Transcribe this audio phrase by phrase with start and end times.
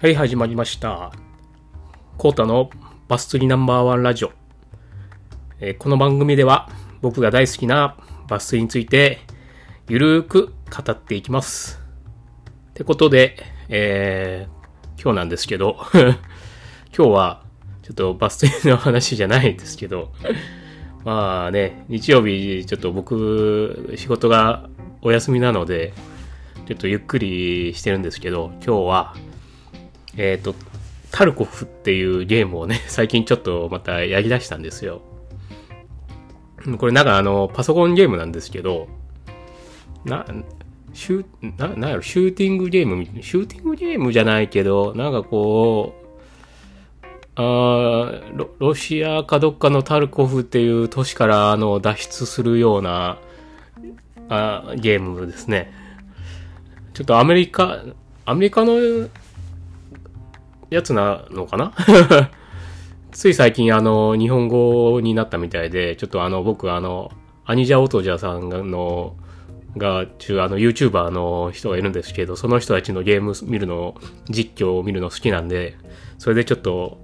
[0.00, 1.12] はい、始まりました。
[2.16, 2.70] コータの
[3.06, 4.32] バス釣りナンバーワンラジオ。
[5.60, 6.70] えーこの番組では
[7.02, 9.18] 僕が大好きなバス釣りについて
[9.90, 11.82] ゆるーく語っていきます。
[12.70, 13.36] ってことで、
[13.68, 15.76] えー今日なんですけど、
[16.96, 17.42] 今日は
[17.82, 20.12] ちょっとバス釣りの話じゃないんですけど、
[21.04, 24.66] まあね、日曜日ちょっと僕仕事が
[25.02, 25.92] お休みなので、
[26.66, 29.14] ちょっとゆっくりしてるんですけど、今日は、
[30.16, 30.54] えっ、と、
[31.10, 35.02] タルコフっていうゲームをね、 最近ちょっとまたやり出したんですよ。
[36.78, 38.88] これなんかあの、パソコンゲームなんですけど、
[40.04, 40.26] な、
[40.92, 46.00] シュー、な、なんやろ、シューティングゲーム、シューティングゲームじゃないけど、なんかこう、
[47.36, 53.18] あロロシアかどっかのタルコフっていう都市からあの脱出するような
[54.28, 55.72] あゲームですね。
[56.92, 57.82] ちょっとアメリカ、
[58.26, 58.74] アメリカの
[60.70, 61.72] やつなのかな？
[63.12, 67.10] つい最近あの、日本語になったみたいで、ちょっとあの、僕あの、
[67.44, 69.16] アニジャオトジャさんの、
[69.76, 73.94] が、中、あの、YouTuber の人がいるんですけど、その人たちのゲーム見るの、
[74.28, 75.76] 実況を見るの好きなんで、
[76.18, 76.98] それでちょっと、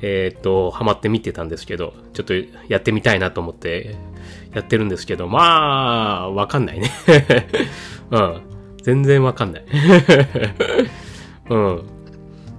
[0.00, 2.34] えーっと、ハマって見てたんですけど、ちょっと
[2.68, 3.96] やってみたいなと思って
[4.52, 6.90] やってるんですけど、まあ、わかんないね。
[8.10, 8.40] うん。
[8.82, 9.64] 全然わかんない。
[11.50, 11.82] うん。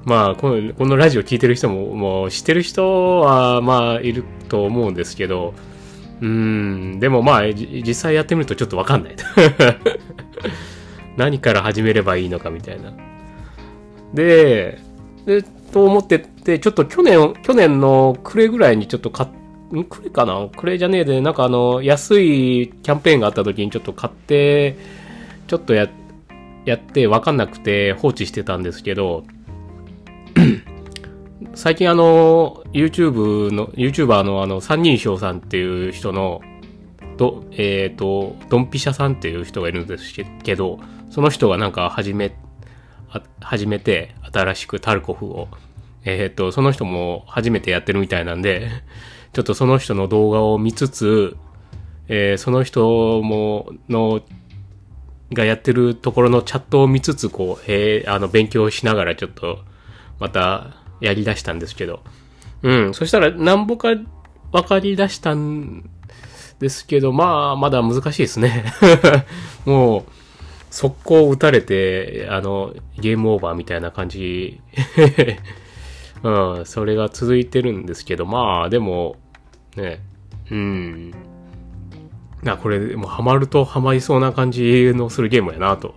[0.06, 5.54] まあこの、このラジオ聞いてる人も、もう知ってる人は、まあ、いると思うんですけど、
[6.22, 9.16] うん、でもまあ、実際やってみるとちょっとわかんない。
[11.18, 12.94] 何から始めればいいのかみたいな。
[14.14, 14.80] で、
[15.26, 19.30] で、と思ってて、ちょっと去年、去年の暮れぐらいにちょっと買っ、
[19.76, 20.48] ん暮れかな？
[20.56, 24.78] 暮れじゃねえで、なんかあの、安いキャンペーンがあった時にちょっと買って、
[25.48, 25.90] ちょっとや、
[26.66, 29.24] やってわかんなくて放置してたんですけど、
[31.56, 36.42] 最近あの、YouTube の、YouTuber のあの、三人称さんっていう人の、
[37.18, 42.36] と、えっ、と、ドンピシャさんっていう人がいるんですけど、その人がなんか始め、
[43.10, 45.48] あ始めて、新しくタルコフを、
[46.06, 48.70] えっ、と、その人も初めてやってるみたいなんで、
[49.34, 51.38] ちょっとその人の動画を見つつ、
[52.08, 54.22] えーその人も、の、
[55.32, 59.60] がやってるところのチャットを見つつ、こう、えーあの、勉強しながらちょっと、
[60.20, 62.02] また、やり出したんですけど。
[62.62, 62.94] うん。
[62.94, 63.90] そしたら、なんぼか
[64.54, 65.90] 分かり出したん
[66.60, 68.64] ですけど、まあ、まだ難しいですね。
[69.66, 70.04] もう、
[70.70, 74.62] 速攻打たれて、あの、ゲームオーバーみたいな感じ。
[76.24, 79.18] うん、それが続いてるんですけど、まあ、でも、
[79.76, 80.00] ね、
[80.50, 81.14] うん。
[82.44, 85.96] な、これ、もうハマるとハマりそうな感じのするゲームやなと。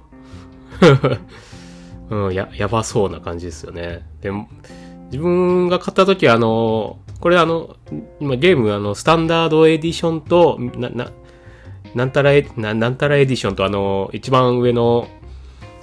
[2.10, 4.04] うん、や、やばそうな感じですよね。
[4.20, 4.48] でも、
[5.06, 7.76] 自分が買った時は、あの、これあの、
[8.20, 11.10] 今ゲーム、あの、スタンダードエディションと、な、な、
[11.94, 15.08] なんたらエ、ななんたらエディションと、あの、一番上の、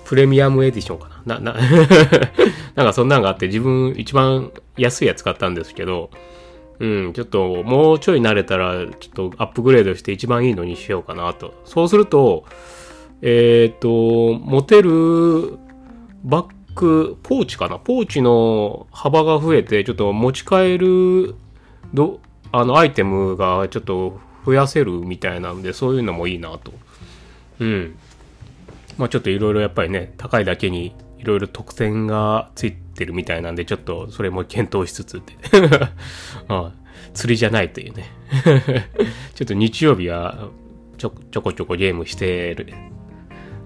[0.06, 1.40] プレミアムエディションかな。
[1.40, 1.60] な、な、
[2.76, 6.10] なんかそんなんがあって、自分一番安いやつ買ったんですけど、
[6.80, 11.54] うん、ちょっともうちょい慣れたら、ちょっとアップグレードして一番いいのにしようかなと。
[11.66, 12.44] そうすると、
[13.22, 15.58] えっ、と、持てる
[16.24, 16.46] バッ
[16.76, 17.80] グ、ポーチかな？
[17.80, 21.36] ポーチの幅が増えて、ちょっと持ち帰る、
[21.94, 22.20] ど、
[22.52, 26.74] あの、アイテムがちょっと増やせるみたいなんで、そういうのもいいなと。
[27.60, 27.96] うん。
[28.98, 35.36] まあちょっといろいろやっぱりね、高いだけにいろいろ特典がついてるみたいなんで、ちょっとそれも検討しつつって。
[36.48, 36.72] ああ
[37.14, 38.10] 釣りじゃないというね。
[39.36, 40.50] ちょっと日曜日は
[40.98, 42.56] ちょちょこちょこゲームして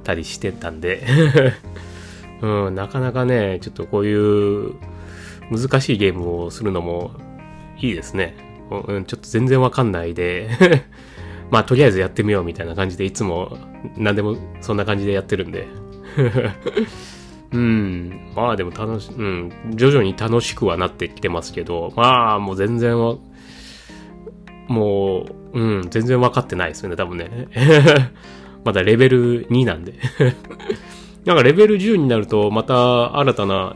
[0.04, 1.04] たりしてたんで、
[2.42, 4.76] うん、なかなかね、ちょっとこういう
[5.52, 7.12] 難しいゲームをするのも
[7.80, 8.36] いいですね。
[8.70, 10.50] うん、ちょっと全然わかんないで、
[11.52, 13.58] まあとりあえずやってみようみたいな感じでいつも
[13.96, 15.68] 何でもそんな感じでやってるんで。
[17.54, 18.34] うん。
[18.36, 19.52] まあでも楽し、うん。
[19.76, 23.16] 徐々に楽しくはなってきてますけど、まあもう全然わ、
[24.68, 27.48] もう、うん、全然分かってないですよね、多分ね。
[28.66, 29.94] まだレベル2なんで。
[31.28, 33.76] なんかレベル10になると、また新たな、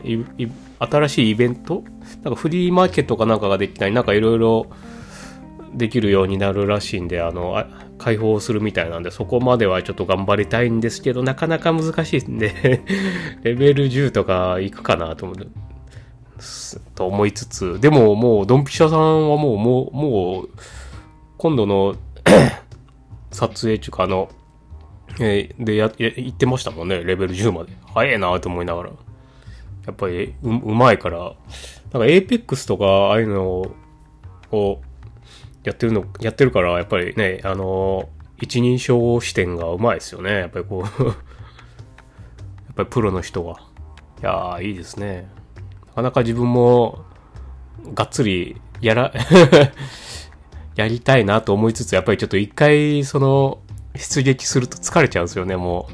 [0.78, 1.84] 新しいイベント？
[2.22, 4.68] なんかフリーマーケットかなんかができたり、なんかいろいろ
[5.74, 7.66] できるようになるらしいんで、あの、あ
[7.98, 12.80] 開放するみたいなんで、そこまではちょっと頑張りたいんですけど、なかなか難しいんで、
[13.44, 15.46] レベル10とか行くかなと思って、
[16.38, 20.48] すと思いつつ、でももう、ドンピシャさんはもう、もう、もう、
[21.36, 21.96] 今度の
[23.30, 24.30] 撮影中かあの、
[25.22, 27.72] えーでや、や、行ってましたもんね、レベル10まで。
[27.94, 28.90] 早いなと思いながら。
[29.86, 33.74] やっぱりう、うまいから、なんか Apex とか、ああいうの
[34.50, 34.80] を
[35.64, 38.08] やってるの、やってるから、やっぱりね、あの、
[38.40, 40.32] 一人称視点がうまいですよね。
[40.32, 41.14] やっぱりこう やっ
[42.74, 43.52] ぱりプロの人が。
[43.52, 43.54] い
[44.24, 45.28] やー、いいですね。
[45.88, 47.04] なかなか自分も、
[47.94, 49.12] がっつり、やら、
[50.74, 53.58] やりたいなと思いつつ、やっぱりちょっと一回、その、
[53.96, 55.92] 出撃すると疲れちゃうんですよね、もう。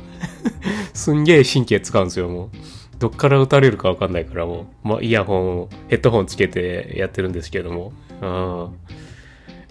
[0.97, 2.51] すんげえ神経使うんですよ、もう。
[2.99, 4.89] どっから撃たれるかわかんないから、もう。
[4.89, 7.93] まあ、イヤホン、ヘッドホンつけてやってるんですけども。
[8.21, 8.29] うん。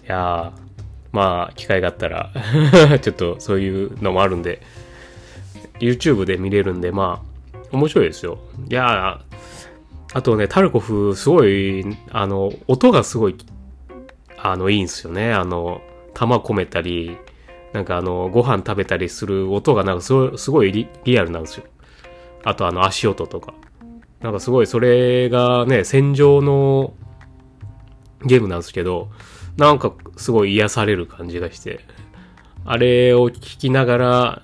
[0.04, 0.60] いやー、
[1.12, 2.30] まあ、機会があったら
[3.00, 4.62] ちょっとそういうのもあるんで、
[5.80, 7.22] YouTube で見れるんで、ま
[7.52, 8.38] あ、面白いですよ。
[8.68, 9.20] いや
[10.14, 13.36] あとね、タルコフ、すごい、あの、音がすごい、
[14.38, 15.32] あの、いいんですよね。
[15.34, 15.82] あの、
[16.14, 17.18] 玉込めたり、
[17.72, 21.64] なんかあの、ご飯食べたりする音がなんかすごい、リリアルなんですよ。
[22.44, 23.54] あとあの、足音とか。
[24.20, 26.94] なんかすごい、それがね、戦場の
[28.24, 29.10] ゲームなんですけど、
[29.56, 31.80] なんかすごい癒される感じがして、
[32.64, 34.42] あれを聞きながら、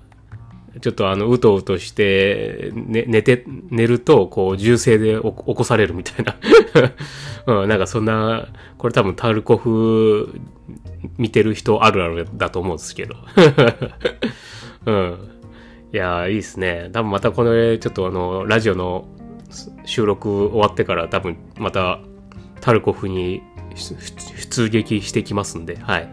[0.81, 6.37] ちょっとあの、うとうとして、ね、寝て、寝ると、こう、銃声で起こされるみたいな。
[7.62, 8.49] うん、なんかそんな、
[8.79, 10.41] これ多分タルコフ
[11.19, 13.15] 見てる人あるあるだと思うんですけど。
[14.87, 15.19] うん。
[15.93, 16.91] いやいいですね。
[16.93, 19.06] 多分またこれ、ちょっとあの、ラジオの
[19.85, 22.00] 収録終わってから多分また
[22.61, 23.43] タルコフに
[23.77, 26.09] 出撃してきますんで、はい。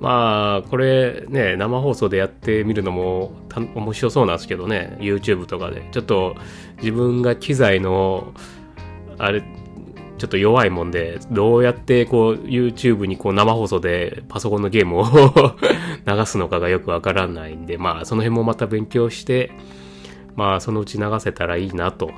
[0.00, 3.32] まあ、これね、生放送でやってみるのも
[3.74, 5.88] 面白そうなんですけどね、YouTube とかで。
[5.92, 6.36] ちょっと
[6.78, 8.34] 自分が機材の、
[9.18, 9.42] あれ、
[10.18, 15.04] ちょっと弱いもんで、どうやってこう YouTube にこう生放送でパソコンのゲームを
[16.06, 19.52] 流すのかがよくわからないんで、まあその辺もまた勉強して、
[20.36, 22.10] まあそのうち流せたらいいなと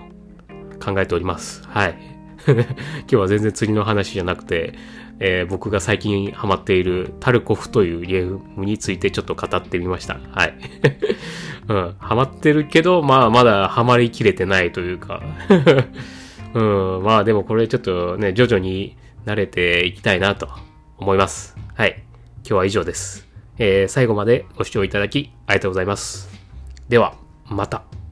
[0.84, 1.62] 考えております。
[1.68, 1.98] はい。
[2.46, 2.64] 今
[3.08, 4.74] 日は全然釣りの話じゃなくて、
[5.18, 10.18] えー、僕が最近ハマっているタルコフというゲームについてちょっと語ってみました。
[10.30, 10.54] はい。
[11.68, 11.96] うん。
[11.98, 15.22] ハマってるけど、まあまだハマりきれてないというか。
[16.54, 17.02] うん。
[17.02, 20.48] まあでもこれちょっとね、徐々に慣れていきたいなと
[20.98, 21.56] 思います。
[21.74, 22.02] はい。
[22.38, 23.26] 今日は以上です。
[23.58, 26.28] えー、最後までご視聴いただきありがとうございます。
[26.88, 27.14] では、
[27.48, 28.05] また。